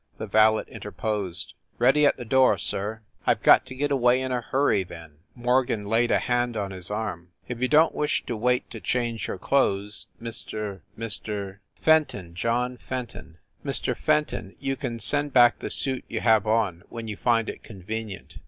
The 0.17 0.25
valet 0.25 0.63
interposed. 0.67 1.53
"Ready 1.77 2.07
at 2.07 2.17
the 2.17 2.25
door, 2.25 2.57
sir." 2.57 3.01
"I 3.27 3.35
ve 3.35 3.41
got 3.43 3.67
to 3.67 3.75
get 3.75 3.91
away 3.91 4.19
in 4.19 4.31
a 4.31 4.41
hurry, 4.41 4.81
then." 4.83 5.17
Morgan 5.35 5.85
laid 5.85 6.09
a 6.09 6.17
hand 6.17 6.57
on 6.57 6.71
his 6.71 6.89
arm. 6.89 7.29
"If 7.47 7.61
you 7.61 7.67
don 7.67 7.91
t 7.91 7.95
wish 7.99 8.25
to 8.25 8.35
wait 8.35 8.67
to 8.71 8.79
change 8.79 9.27
your 9.27 9.37
clothes, 9.37 10.07
Mr. 10.19 10.81
Mr." 10.97 11.59
"Fenton. 11.85 12.33
John 12.33 12.77
Fenton." 12.79 13.37
"Mr. 13.63 13.95
Fenton, 13.95 14.55
you 14.59 14.75
can 14.75 14.97
send 14.97 15.33
back 15.33 15.59
the 15.59 15.69
suit 15.69 16.03
you 16.07 16.21
have 16.21 16.47
on 16.47 16.81
when 16.89 17.07
you 17.07 17.15
find 17.15 17.47
it 17.47 17.61
convenient. 17.61 18.39